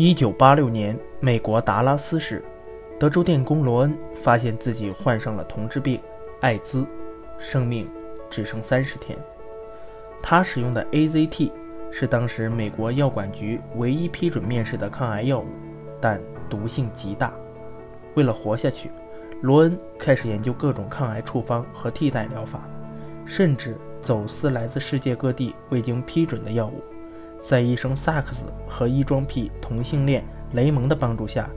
[0.00, 2.40] 一九八六年，美国达拉斯市，
[3.00, 6.00] 德州电工罗恩发现自己患上了同质病——
[6.40, 6.86] 艾滋，
[7.36, 7.84] 生命
[8.30, 9.18] 只剩三十天。
[10.22, 11.50] 他使用的 AZT
[11.90, 15.46] 是当时美国药管局唯一批准面世的抗癌药物，
[16.00, 17.32] 但毒性极大。
[18.14, 18.92] 为了活下去，
[19.40, 22.60] 罗恩开始研究各种抗癌处方和替代疗法，
[23.26, 26.84] 甚至走私来自世界各地未经批准的药物。
[27.42, 30.22] 在医生萨克斯和异装癖同性恋
[30.52, 31.48] 雷蒙的帮助下，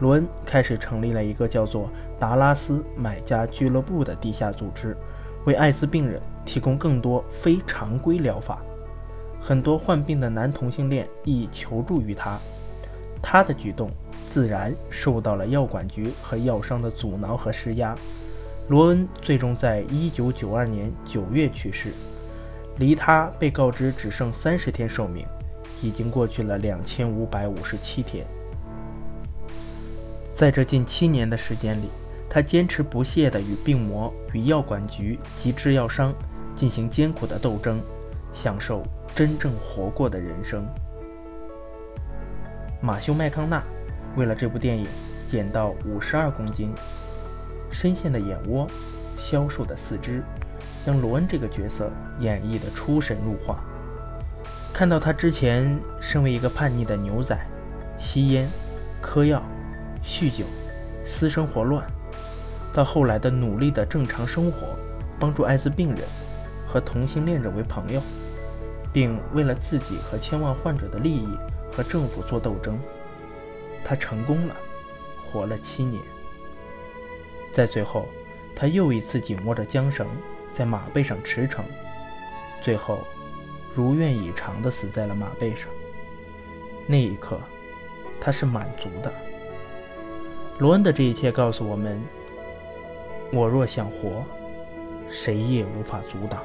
[0.00, 4.96] 罗恩开始成立了一个叫做“达拉斯买家俱乐部”的地下组织，
[5.44, 8.58] 为艾滋病人提供更多非常规疗法。
[9.42, 12.38] 很多患病的男同性恋亦求助于他。
[13.22, 17.94] 他的举动自然受到了药管局和药商的阻挠和施压。
[18.68, 21.90] 罗恩最终在1992年9月去世。
[22.78, 25.26] 离他被告知只剩三十天寿命，
[25.82, 28.24] 已经过去了两千五百五十七天。
[30.34, 31.88] 在这近七年的时间里，
[32.28, 36.14] 他坚持不懈地与病魔、与药管局及制药商
[36.54, 37.80] 进行艰苦的斗争，
[38.32, 38.82] 享受
[39.14, 40.64] 真正活过的人生。
[42.80, 43.62] 马修·麦康纳
[44.16, 44.84] 为了这部电影
[45.28, 46.72] 减到五十二公斤，
[47.70, 48.66] 深陷的眼窝，
[49.18, 50.22] 消瘦的四肢。
[50.82, 53.62] 将罗恩这个角色演绎得出神入化。
[54.80, 57.38] 看到他之前身为一个叛逆的牛仔，
[57.98, 58.48] 吸烟、
[59.02, 59.42] 嗑药、
[60.02, 60.46] 酗酒、
[61.04, 61.86] 私生活乱，
[62.72, 64.68] 到后来的努力的正常生活，
[65.18, 65.98] 帮助艾滋病人
[66.66, 68.00] 和同性恋者为朋友，
[68.90, 71.28] 并为了自己和千万患者的利益
[71.70, 72.78] 和政府做斗争，
[73.84, 74.56] 他成功了，
[75.30, 76.02] 活了七年。
[77.52, 78.06] 在最后，
[78.56, 80.06] 他又一次紧握着缰绳。
[80.54, 81.60] 在马背上驰骋，
[82.62, 83.00] 最后
[83.74, 85.68] 如愿以偿地死在了马背上。
[86.86, 87.38] 那一刻，
[88.20, 89.12] 他是满足的。
[90.58, 92.00] 罗恩的这一切告诉我们：
[93.32, 94.24] 我若想活，
[95.10, 96.42] 谁也无法阻挡。